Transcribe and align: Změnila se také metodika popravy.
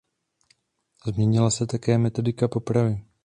Změnila 1.05 1.49
se 1.49 1.67
také 1.67 1.97
metodika 1.97 2.47
popravy. 2.47 3.05